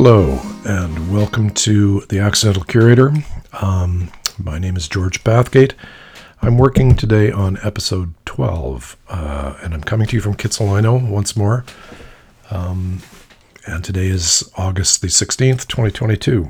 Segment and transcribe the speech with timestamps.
[0.00, 3.12] Hello, and welcome to The Accidental Curator.
[3.60, 5.72] Um, my name is George Bathgate.
[6.40, 11.36] I'm working today on episode 12, uh, and I'm coming to you from Kitsilano once
[11.36, 11.64] more.
[12.52, 13.00] Um,
[13.66, 16.48] and today is August the 16th, 2022.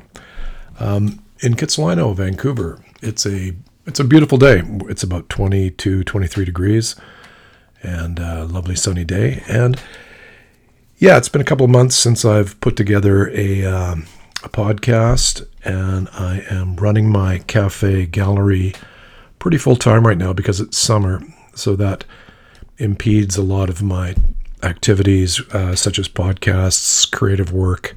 [0.79, 3.55] Um, in Kitsilano, Vancouver, it's a
[3.87, 4.61] it's a beautiful day.
[4.87, 6.95] It's about 22, 23 degrees,
[7.81, 9.41] and a lovely sunny day.
[9.49, 9.81] And
[10.99, 14.05] yeah, it's been a couple of months since I've put together a, um,
[14.43, 18.73] a podcast, and I am running my cafe gallery
[19.39, 21.21] pretty full time right now because it's summer,
[21.55, 22.03] so that
[22.79, 24.13] impedes a lot of my
[24.61, 27.95] activities, uh, such as podcasts, creative work,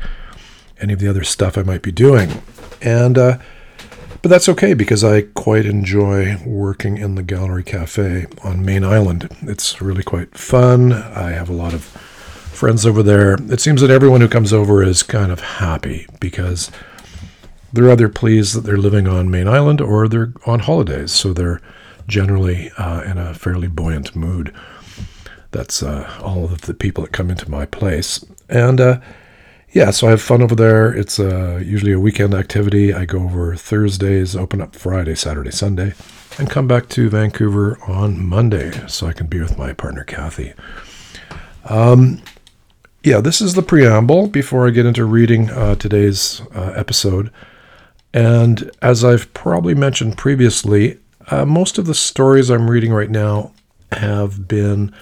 [0.81, 2.41] any of the other stuff I might be doing.
[2.81, 3.39] And uh,
[4.22, 9.28] but that's okay because I quite enjoy working in the Gallery Cafe on Mayne Island.
[9.42, 10.92] It's really quite fun.
[10.92, 11.97] I have a lot of
[12.53, 13.34] friends over there.
[13.50, 16.70] It seems that everyone who comes over is kind of happy because
[17.72, 21.61] they're either pleased that they're living on Mayne Island or they're on holidays, so they're
[22.06, 24.55] generally uh, in a fairly buoyant mood.
[25.50, 28.25] That's uh, all of the people that come into my place.
[28.48, 29.00] And uh,
[29.72, 30.92] yeah, so I have fun over there.
[30.92, 32.92] It's uh, usually a weekend activity.
[32.92, 35.94] I go over Thursdays, open up Friday, Saturday, Sunday,
[36.39, 40.53] and come back to Vancouver on Monday so I can be with my partner, Kathy.
[41.64, 42.22] Um,
[43.03, 47.31] yeah, this is the preamble before I get into reading uh, today's uh, episode.
[48.14, 53.53] And as I've probably mentioned previously, uh, most of the stories I'm reading right now
[53.91, 54.94] have been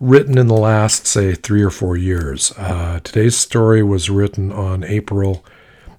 [0.00, 2.52] written in the last, say, three or four years.
[2.56, 5.44] Uh, today's story was written on April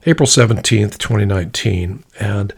[0.06, 2.54] April 17th, 2019, and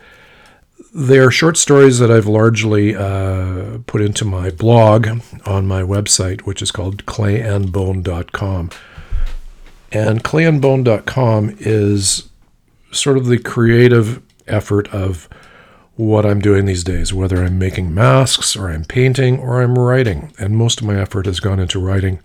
[0.94, 5.08] they're short stories that I've largely uh, put into my blog
[5.46, 8.70] on my website, which is called clayandbone.com.
[9.92, 12.30] And clayandbone.com is
[12.92, 15.30] sort of the creative effort of
[15.96, 20.34] what I'm doing these days, whether I'm making masks or I'm painting or I'm writing.
[20.40, 22.20] And most of my effort has gone into writing,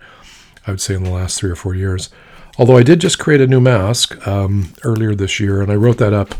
[0.65, 2.09] I would say, in the last three or four years.
[2.57, 5.97] Although I did just create a new mask um, earlier this year, and I wrote
[5.97, 6.35] that up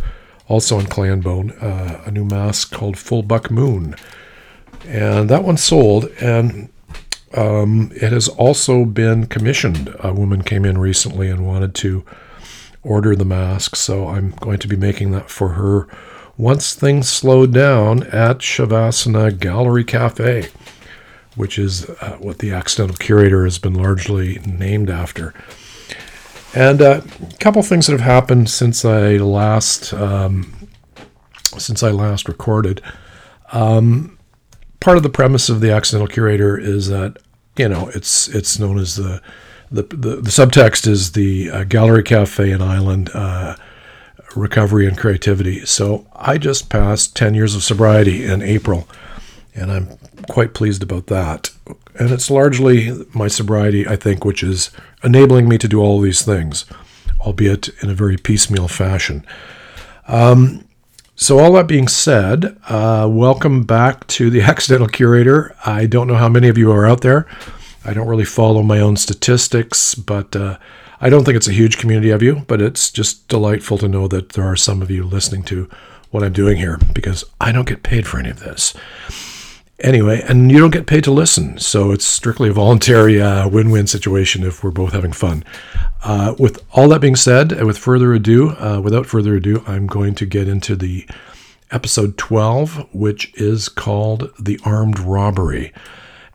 [0.47, 3.95] also on Clay and Bone, uh, a new mask called Full Buck Moon.
[4.85, 6.69] And that one sold, and
[7.33, 9.93] um, it has also been commissioned.
[9.99, 12.05] A woman came in recently and wanted to
[12.83, 15.87] order the mask, so I'm going to be making that for her
[16.37, 20.49] once things slow down at Shavasana Gallery Cafe,
[21.35, 25.33] which is uh, what the accidental curator has been largely named after.
[26.55, 30.69] And uh, a couple things that have happened since I last um,
[31.57, 32.81] since I last recorded.
[33.51, 34.17] Um,
[34.79, 37.17] part of the premise of the accidental curator is that
[37.57, 39.21] you know it's it's known as the
[39.69, 43.57] the the, the subtext is the uh, gallery cafe and island uh,
[44.33, 45.65] recovery and creativity.
[45.65, 48.87] So I just passed ten years of sobriety in April,
[49.53, 49.97] and I'm
[50.29, 51.51] quite pleased about that.
[51.97, 54.71] And it's largely my sobriety, I think, which is
[55.03, 56.65] enabling me to do all these things,
[57.21, 59.25] albeit in a very piecemeal fashion.
[60.07, 60.65] Um,
[61.15, 65.55] so, all that being said, uh, welcome back to the Accidental Curator.
[65.65, 67.25] I don't know how many of you are out there.
[67.85, 70.57] I don't really follow my own statistics, but uh,
[70.99, 74.07] I don't think it's a huge community of you, but it's just delightful to know
[74.07, 75.69] that there are some of you listening to
[76.11, 78.73] what I'm doing here because I don't get paid for any of this.
[79.79, 83.69] Anyway, and you don't get paid to listen, so it's strictly a voluntary uh, win
[83.69, 85.43] win situation if we're both having fun.
[86.01, 89.85] Uh, with all that being said, and with further ado, uh, without further ado, I'm
[89.85, 91.05] going to get into the
[91.71, 95.73] episode 12, which is called The Armed Robbery.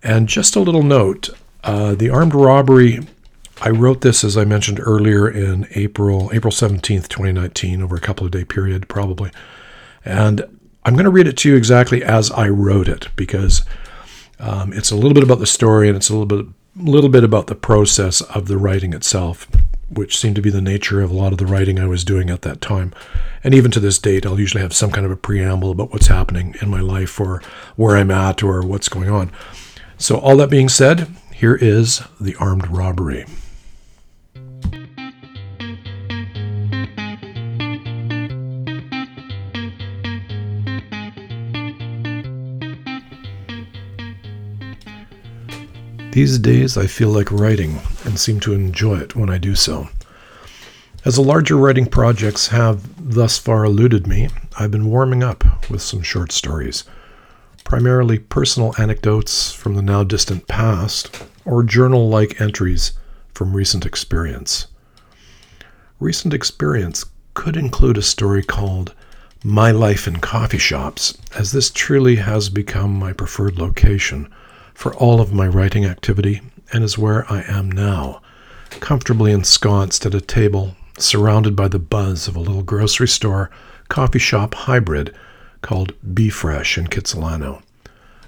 [0.02, 1.30] And just a little note
[1.64, 3.00] uh, The Armed Robbery,
[3.62, 8.26] I wrote this, as I mentioned earlier, in April, April 17th, 2019, over a couple
[8.26, 9.30] of day period, probably.
[10.04, 10.59] And
[10.90, 13.64] I'm going to read it to you exactly as I wrote it because
[14.40, 17.22] um, it's a little bit about the story and it's a little bit, little bit
[17.22, 19.46] about the process of the writing itself,
[19.88, 22.28] which seemed to be the nature of a lot of the writing I was doing
[22.28, 22.92] at that time.
[23.44, 26.08] And even to this date, I'll usually have some kind of a preamble about what's
[26.08, 27.40] happening in my life or
[27.76, 29.30] where I'm at or what's going on.
[29.96, 33.26] So, all that being said, here is the armed robbery.
[46.12, 49.88] These days I feel like writing and seem to enjoy it when I do so.
[51.04, 52.82] As the larger writing projects have
[53.14, 54.28] thus far eluded me,
[54.58, 56.82] I've been warming up with some short stories,
[57.62, 62.90] primarily personal anecdotes from the now distant past or journal like entries
[63.32, 64.66] from recent experience.
[66.00, 67.04] recent experience
[67.34, 68.94] could include a story called
[69.44, 74.28] My Life in Coffee Shops, as this truly has become my preferred location
[74.80, 76.40] for all of my writing activity
[76.72, 78.22] and is where I am now,
[78.80, 83.50] comfortably ensconced at a table surrounded by the buzz of a little grocery store
[83.90, 85.14] coffee shop hybrid
[85.60, 87.60] called Be Fresh in Kitsilano,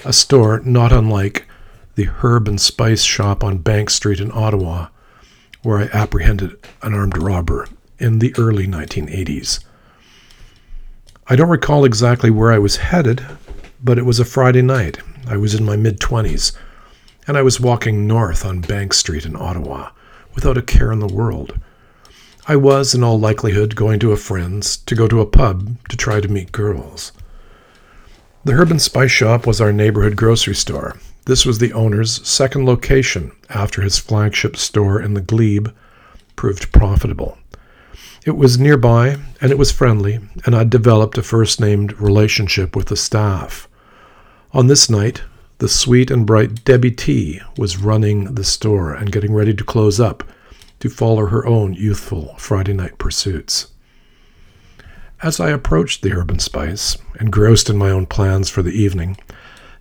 [0.05, 1.49] a store not unlike
[1.95, 4.89] the herb and spice shop on Bank Street in Ottawa,
[5.63, 7.67] where I apprehended an armed robber
[7.99, 9.65] in the early 1980s.
[11.29, 13.25] I don't recall exactly where I was headed,
[13.83, 14.99] but it was a Friday night.
[15.27, 16.53] I was in my mid 20s,
[17.27, 19.91] and I was walking north on Bank Street in Ottawa
[20.35, 21.59] without a care in the world.
[22.49, 25.97] I was, in all likelihood, going to a friend's to go to a pub to
[25.97, 27.13] try to meet girls.
[28.45, 30.97] The Herb and Spice Shop was our neighborhood grocery store.
[31.27, 35.69] This was the owner's second location after his flagship store in the Glebe
[36.35, 37.39] proved profitable.
[38.27, 42.87] It was nearby and it was friendly, and I'd developed a first named relationship with
[42.87, 43.69] the staff.
[44.55, 45.23] On this night,
[45.59, 49.99] the sweet and bright Debbie T was running the store and getting ready to close
[49.99, 50.25] up
[50.81, 53.69] to follow her own youthful Friday night pursuits.
[55.23, 59.17] As I approached the Herb and Spice, engrossed in my own plans for the evening,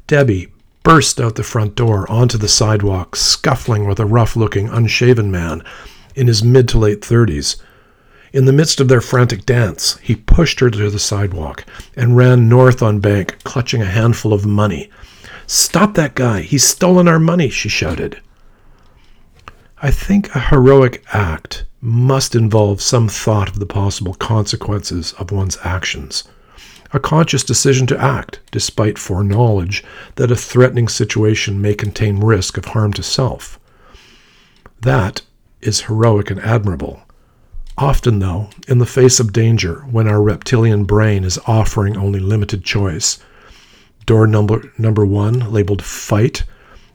[0.08, 0.54] Debbie
[0.84, 5.64] burst out the front door onto the sidewalk, scuffling with a rough looking, unshaven man
[6.16, 7.58] in his mid to late thirties.
[8.34, 11.66] In the midst of their frantic dance, he pushed her to the sidewalk
[11.98, 14.90] and ran north on Bank, clutching a handful of money.
[15.48, 16.42] Stop that guy!
[16.42, 17.50] He's stolen our money!
[17.50, 18.22] she shouted.
[19.82, 25.58] I think a heroic act must involve some thought of the possible consequences of one's
[25.64, 26.24] actions.
[26.94, 29.84] A conscious decision to act, despite foreknowledge
[30.16, 33.60] that a threatening situation may contain risk of harm to self.
[34.82, 35.22] That
[35.62, 37.02] is heroic and admirable.
[37.82, 42.64] Often, though, in the face of danger, when our reptilian brain is offering only limited
[42.64, 43.18] choice,
[44.06, 46.44] door number, number one labeled fight,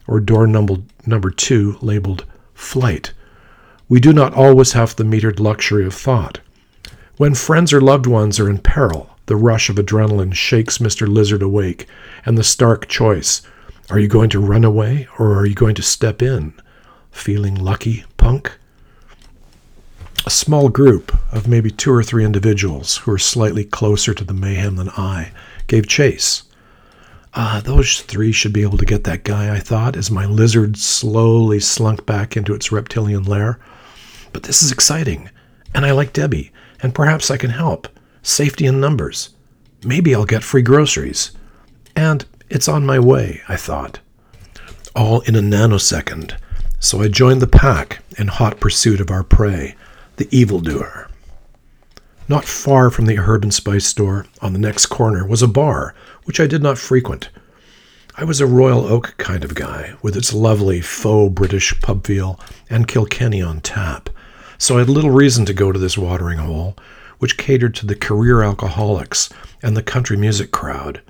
[0.07, 0.75] or door number,
[1.05, 2.23] number two labeled
[2.53, 3.11] flight.
[3.89, 6.39] We do not always have the metered luxury of thought.
[7.17, 11.05] When friends or loved ones are in peril, the rush of adrenaline shakes Mr.
[11.05, 11.85] Lizard awake,
[12.25, 13.41] and the stark choice
[13.89, 16.53] are you going to run away or are you going to step in?
[17.11, 18.57] Feeling lucky, punk?
[20.27, 24.33] A small group of maybe two or three individuals who are slightly closer to the
[24.33, 25.31] mayhem than I
[25.67, 26.43] gave chase.
[27.33, 30.75] Ah, those three should be able to get that guy, I thought, as my lizard
[30.75, 33.57] slowly slunk back into its reptilian lair.
[34.33, 35.29] But this is exciting,
[35.73, 36.51] and I like Debbie,
[36.81, 37.87] and perhaps I can help.
[38.21, 39.29] Safety in numbers.
[39.85, 41.31] Maybe I'll get free groceries.
[41.95, 44.01] And it's on my way, I thought.
[44.93, 46.37] All in a nanosecond,
[46.81, 49.77] so I joined the pack in hot pursuit of our prey,
[50.17, 51.09] the evildoer.
[52.27, 55.95] Not far from the herb and spice store, on the next corner, was a bar,
[56.25, 57.29] which I did not frequent.
[58.15, 62.39] I was a Royal Oak kind of guy, with its lovely faux British pub feel
[62.69, 64.09] and Kilkenny on tap,
[64.57, 66.75] so I had little reason to go to this watering hole,
[67.19, 69.29] which catered to the career alcoholics
[69.61, 71.01] and the country music crowd.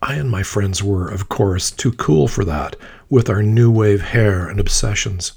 [0.00, 2.76] I and my friends were, of course, too cool for that,
[3.08, 5.32] with our new wave hair and obsessions.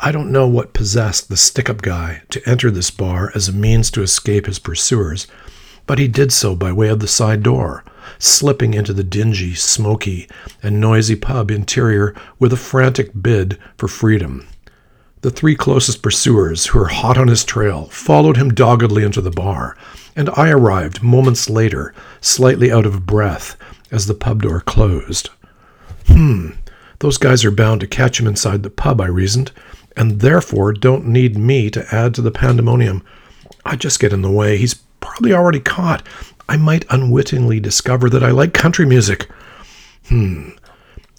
[0.00, 3.52] I don't know what possessed the stick up guy to enter this bar as a
[3.52, 5.26] means to escape his pursuers,
[5.86, 7.82] but he did so by way of the side door,
[8.20, 10.28] slipping into the dingy, smoky,
[10.62, 14.46] and noisy pub interior with a frantic bid for freedom.
[15.22, 19.32] The three closest pursuers, who were hot on his trail, followed him doggedly into the
[19.32, 19.76] bar,
[20.14, 23.56] and I arrived moments later, slightly out of breath,
[23.90, 25.30] as the pub door closed.
[26.06, 26.50] Hmm,
[27.00, 29.50] those guys are bound to catch him inside the pub, I reasoned,
[29.98, 33.02] and therefore don't need me to add to the pandemonium.
[33.64, 34.56] I just get in the way.
[34.56, 36.06] He's probably already caught.
[36.48, 39.28] I might unwittingly discover that I like country music.
[40.06, 40.50] Hmm,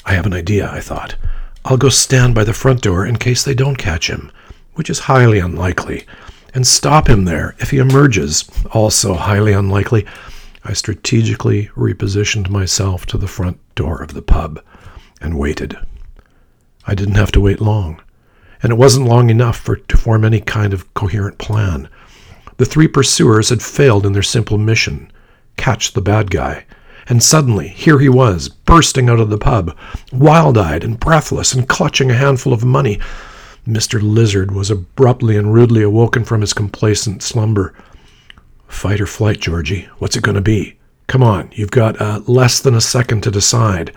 [0.05, 1.15] I have an idea, I thought.
[1.65, 4.31] I'll go stand by the front door in case they don't catch him,
[4.75, 6.05] which is highly unlikely,
[6.53, 10.05] and stop him there if he emerges, also highly unlikely.
[10.63, 14.63] I strategically repositioned myself to the front door of the pub
[15.19, 15.77] and waited.
[16.87, 17.99] I didn't have to wait long
[18.61, 21.89] and it wasn't long enough for to form any kind of coherent plan.
[22.57, 25.11] The three pursuers had failed in their simple mission
[25.55, 26.65] catch the bad guy.
[27.07, 29.75] And suddenly, here he was, bursting out of the pub,
[30.11, 32.99] wild eyed and breathless, and clutching a handful of money.
[33.67, 33.99] Mr.
[34.01, 37.73] Lizard was abruptly and rudely awoken from his complacent slumber.
[38.67, 39.89] Fight or flight, Georgie.
[39.97, 40.77] What's it going to be?
[41.07, 43.91] Come on, you've got uh, less than a second to decide.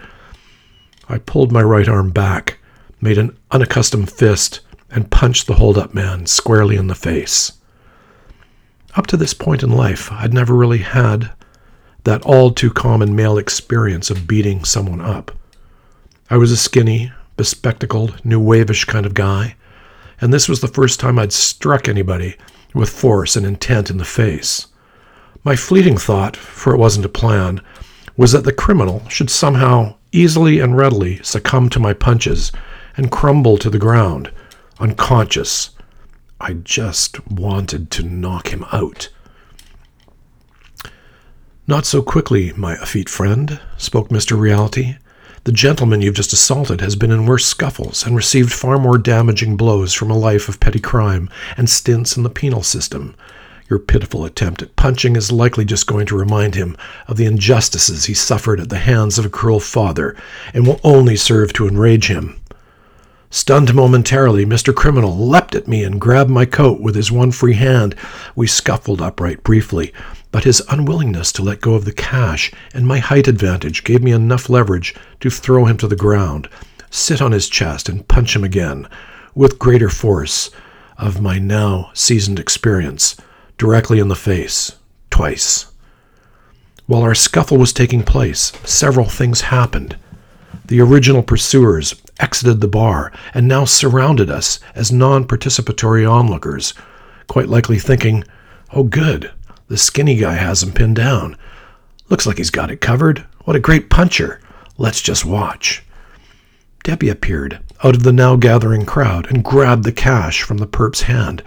[1.09, 2.59] I pulled my right arm back
[3.03, 7.53] made an unaccustomed fist, and punched the hold-up man squarely in the face.
[8.95, 11.33] Up to this point in life, I'd never really had
[12.05, 15.31] that all too common male experience of beating someone up.
[16.31, 19.57] I was a skinny, bespectacled, new wavish kind of guy,
[20.21, 22.37] and this was the first time I'd struck anybody
[22.75, 24.69] with force and intent in the face.
[25.43, 27.61] My fleeting thought, for it wasn't a plan,
[28.17, 32.53] was that the criminal should somehow easily and readily succumb to my punches
[32.97, 34.31] and crumble to the ground,
[34.79, 35.71] unconscious.
[36.41, 39.09] I just wanted to knock him out.
[41.67, 44.39] Not so quickly, my effete friend, spoke Mr.
[44.39, 44.97] Reality.
[45.45, 49.57] The gentleman you've just assaulted has been in worse scuffles and received far more damaging
[49.57, 53.15] blows from a life of petty crime and stints in the penal system.
[53.71, 56.77] Your pitiful attempt at punching is likely just going to remind him
[57.09, 60.15] of the injustices he suffered at the hands of a cruel father,
[60.53, 62.39] and will only serve to enrage him.
[63.35, 64.75] Stunned momentarily, Mr.
[64.75, 67.95] Criminal leapt at me and grabbed my coat with his one free hand.
[68.37, 69.91] We scuffled upright briefly,
[70.31, 74.13] but his unwillingness to let go of the cash and my height advantage gave me
[74.13, 76.47] enough leverage to throw him to the ground,
[76.91, 78.87] sit on his chest, and punch him again,
[79.35, 80.51] with greater force
[80.99, 83.17] of my now seasoned experience,
[83.57, 84.73] directly in the face,
[85.09, 85.73] twice.
[86.85, 89.97] While our scuffle was taking place, several things happened.
[90.67, 96.73] The original pursuers exited the bar and now surrounded us as non participatory onlookers,
[97.27, 98.25] quite likely thinking,
[98.73, 99.31] oh, good,
[99.69, 101.37] the skinny guy has him pinned down.
[102.09, 103.25] Looks like he's got it covered.
[103.45, 104.41] What a great puncher.
[104.79, 105.83] Let's just watch.
[106.83, 111.03] Debbie appeared out of the now gathering crowd and grabbed the cash from the perp's
[111.03, 111.43] hand,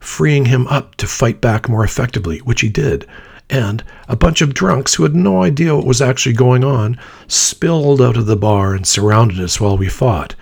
[0.00, 3.06] freeing him up to fight back more effectively, which he did,
[3.50, 8.00] and a bunch of drunks who had no idea what was actually going on spilled
[8.00, 10.34] out of the bar and surrounded us while we fought.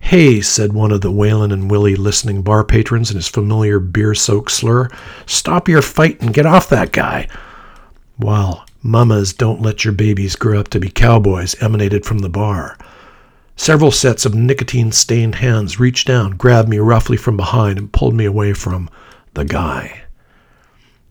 [0.00, 4.14] Hey, said one of the Waylon and Willie listening bar patrons in his familiar beer
[4.14, 4.88] soaked slur,
[5.26, 7.28] stop your fight and get off that guy.
[8.16, 12.78] While Mamas Don't Let Your Babies Grow Up to Be Cowboys emanated from the bar.
[13.56, 18.14] Several sets of nicotine stained hands reached down, grabbed me roughly from behind, and pulled
[18.14, 18.88] me away from
[19.34, 20.02] the guy.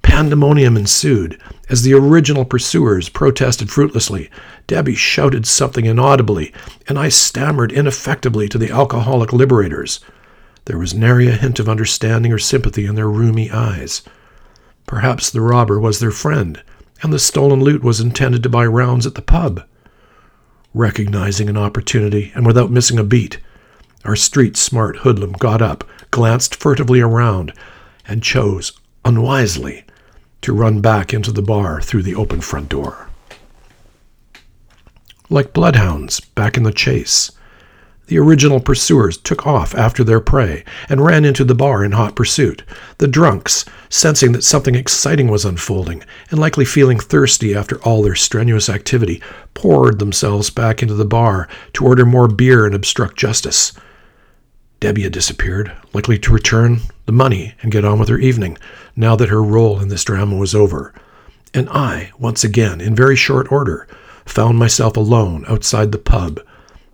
[0.07, 4.31] Pandemonium ensued as the original pursuers protested fruitlessly.
[4.65, 6.53] Debbie shouted something inaudibly,
[6.87, 9.99] and I stammered ineffectively to the alcoholic liberators.
[10.65, 14.01] There was nary a hint of understanding or sympathy in their rheumy eyes.
[14.87, 16.63] Perhaps the robber was their friend,
[17.03, 19.61] and the stolen loot was intended to buy rounds at the pub.
[20.73, 23.39] Recognizing an opportunity, and without missing a beat,
[24.05, 27.51] our street smart hoodlum got up, glanced furtively around,
[28.07, 28.71] and chose,
[29.03, 29.83] unwisely,
[30.47, 33.09] to run back into the bar through the open front door.
[35.29, 37.33] Like bloodhounds back in the chase,
[38.05, 42.15] the original pursuers took off after their prey and ran into the bar in hot
[42.15, 42.63] pursuit.
[42.99, 46.01] The drunks, sensing that something exciting was unfolding
[46.31, 49.21] and likely feeling thirsty after all their strenuous activity,
[49.53, 53.73] poured themselves back into the bar to order more beer and obstruct justice.
[54.79, 58.57] Debbie had disappeared, likely to return the money and get on with her evening,
[58.95, 60.93] now that her role in this drama was over.
[61.53, 63.87] And I, once again, in very short order,
[64.25, 66.39] found myself alone outside the pub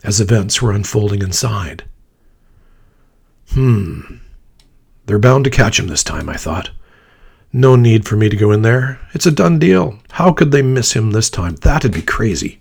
[0.03, 1.83] as events were unfolding inside.
[3.51, 4.17] Hmm.
[5.05, 6.71] They're bound to catch him this time, I thought.
[7.51, 8.99] No need for me to go in there.
[9.13, 9.99] It's a done deal.
[10.11, 11.55] How could they miss him this time?
[11.57, 12.59] That'd be crazy.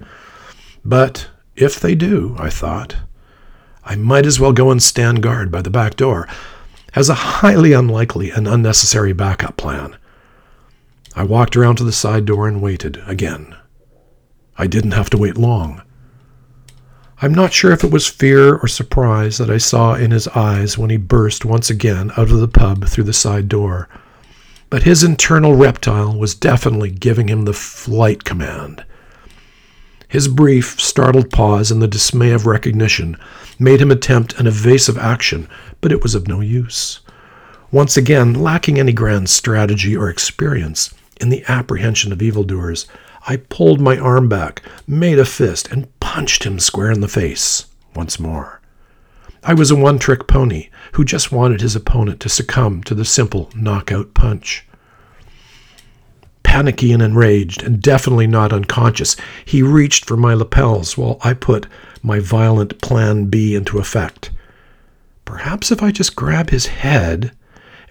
[0.84, 2.96] But if they do, I thought,
[3.84, 6.28] I might as well go and stand guard by the back door
[6.94, 9.96] as a highly unlikely and unnecessary backup plan.
[11.14, 13.54] I walked around to the side door and waited again.
[14.56, 15.82] I didn't have to wait long.
[17.20, 20.76] I'm not sure if it was fear or surprise that I saw in his eyes
[20.76, 23.88] when he burst once again out of the pub through the side door,
[24.70, 28.84] but his internal reptile was definitely giving him the flight command.
[30.08, 33.16] His brief, startled pause and the dismay of recognition
[33.58, 35.48] made him attempt an evasive action,
[35.80, 37.00] but it was of no use.
[37.70, 42.86] Once again, lacking any grand strategy or experience in the apprehension of evildoers,
[43.26, 47.66] I pulled my arm back, made a fist, and punched him square in the face
[47.94, 48.60] once more.
[49.44, 53.04] I was a one trick pony who just wanted his opponent to succumb to the
[53.04, 54.66] simple knockout punch.
[56.42, 61.66] Panicky and enraged, and definitely not unconscious, he reached for my lapels while I put
[62.02, 64.30] my violent Plan B into effect.
[65.24, 67.32] Perhaps if I just grab his head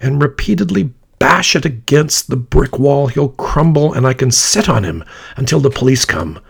[0.00, 4.84] and repeatedly bash it against the brick wall, he'll crumble and I can sit on
[4.84, 5.04] him
[5.36, 6.40] until the police come.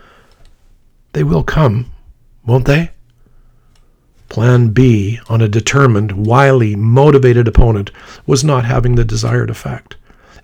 [1.13, 1.91] They will come,
[2.45, 2.91] won't they?
[4.29, 7.91] Plan B on a determined, wily, motivated opponent
[8.25, 9.95] was not having the desired effect.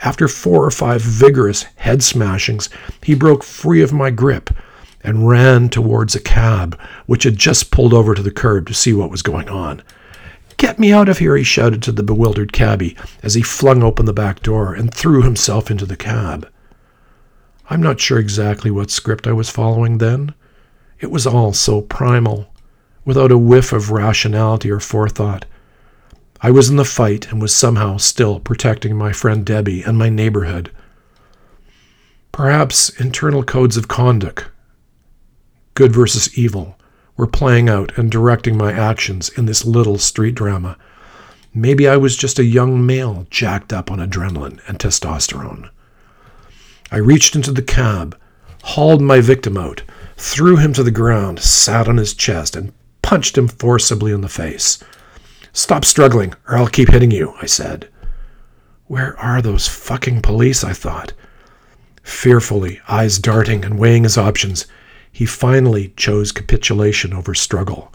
[0.02, 2.70] After four or five vigorous head smashings,
[3.04, 4.52] he broke free of my grip
[5.04, 8.94] and ran towards a cab which had just pulled over to the curb to see
[8.94, 9.82] what was going on.
[10.58, 14.06] Get me out of here, he shouted to the bewildered cabby as he flung open
[14.06, 16.50] the back door and threw himself into the cab.
[17.70, 20.34] I'm not sure exactly what script I was following then.
[21.00, 22.52] It was all so primal
[23.06, 25.46] without a whiff of rationality or forethought.
[26.42, 30.10] I was in the fight and was somehow still protecting my friend Debbie and my
[30.10, 30.72] neighborhood.
[32.32, 34.46] Perhaps internal codes of conduct,
[35.80, 36.78] good versus evil,
[37.16, 40.78] were playing out and directing my actions in this little street drama.
[41.54, 45.70] Maybe I was just a young male jacked up on adrenaline and testosterone.
[46.92, 48.20] I reached into the cab,
[48.62, 49.84] hauled my victim out,
[50.18, 54.28] threw him to the ground, sat on his chest, and punched him forcibly in the
[54.28, 54.84] face.
[55.54, 57.88] Stop struggling, or I'll keep hitting you, I said.
[58.88, 60.62] Where are those fucking police?
[60.62, 61.14] I thought.
[62.04, 64.68] Fearfully, eyes darting and weighing his options,
[65.20, 67.92] he finally chose capitulation over struggle.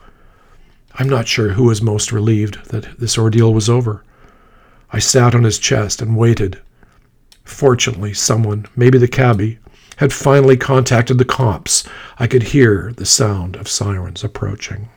[0.96, 4.04] I'm not sure who was most relieved that this ordeal was over.
[4.90, 6.60] I sat on his chest and waited.
[7.42, 9.58] Fortunately, someone, maybe the cabbie,
[9.96, 11.88] had finally contacted the cops.
[12.18, 14.90] I could hear the sound of sirens approaching.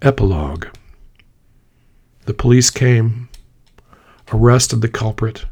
[0.00, 0.66] Epilogue
[2.26, 3.30] The police came,
[4.32, 5.46] arrested the culprit,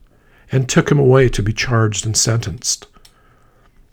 [0.53, 2.87] and took him away to be charged and sentenced.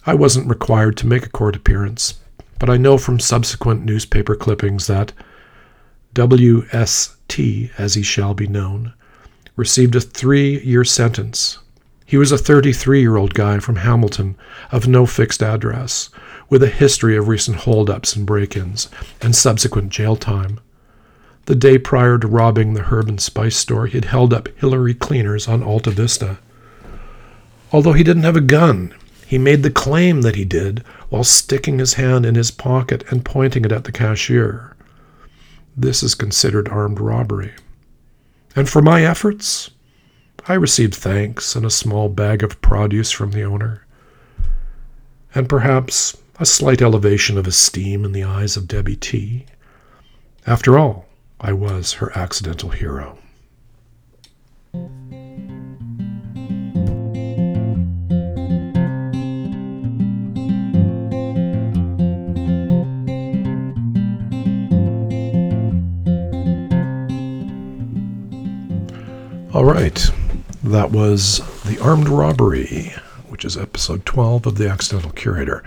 [0.07, 2.13] I wasn't required to make a court appearance,
[2.59, 5.11] but I know from subsequent newspaper clippings that
[6.13, 8.93] W.S.T., as he shall be known,
[9.57, 11.59] received a three year sentence.
[12.05, 14.37] He was a 33 year old guy from Hamilton
[14.72, 16.09] of no fixed address
[16.50, 18.87] with a history of recent holdups and break ins
[19.22, 20.61] and subsequent jail time.
[21.48, 24.93] The day prior to robbing the herb and spice store, he had held up Hillary
[24.93, 26.37] cleaners on Alta Vista.
[27.74, 28.93] Although he didn't have a gun,
[29.27, 33.25] he made the claim that he did while sticking his hand in his pocket and
[33.25, 34.74] pointing it at the cashier.
[35.75, 37.51] This is considered armed robbery.
[38.55, 39.70] And for my efforts,
[40.48, 43.85] I received thanks and a small bag of produce from the owner.
[45.35, 49.46] And perhaps a slight elevation of esteem in the eyes of Debbie T.
[50.46, 51.05] After all,
[51.42, 53.20] I was her accidental hero.
[69.57, 70.11] All right,
[70.65, 72.93] that was The Armed Robbery,
[73.27, 75.63] which is episode 12 of The Accidental Curator.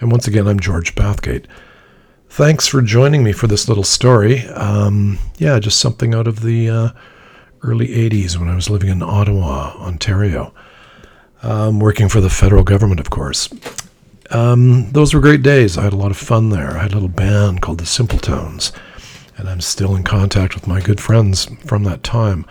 [0.00, 1.46] And once again, I'm George Bathgate.
[2.28, 4.46] Thanks for joining me for this little story.
[4.50, 6.88] Um, yeah, just something out of the uh,
[7.62, 10.54] early 80s when I was living in Ottawa, Ontario,
[11.42, 13.52] um, working for the federal government, of course.
[14.30, 15.76] Um, those were great days.
[15.76, 16.76] I had a lot of fun there.
[16.76, 18.70] I had a little band called the Simpletones,
[19.36, 22.46] and I'm still in contact with my good friends from that time.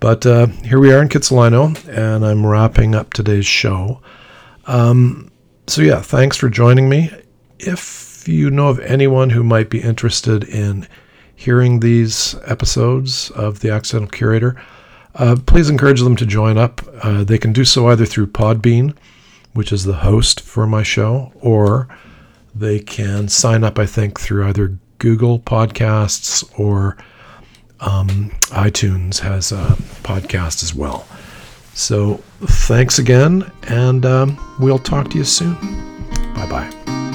[0.00, 4.00] But uh, here we are in Kitsilano, and I'm wrapping up today's show.
[4.66, 5.30] Um,
[5.66, 7.10] so, yeah, thanks for joining me.
[7.58, 10.88] If you know of anyone who might be interested in
[11.36, 14.60] hearing these episodes of The Accidental Curator,
[15.16, 16.80] uh, please encourage them to join up.
[17.02, 18.96] Uh, they can do so either through Podbean,
[19.52, 21.88] which is the host for my show, or
[22.54, 26.96] they can sign up, I think, through either Google Podcasts or
[27.80, 31.06] um, iTunes has a podcast as well.
[31.74, 35.54] So thanks again, and um, we'll talk to you soon.
[36.34, 37.09] Bye bye.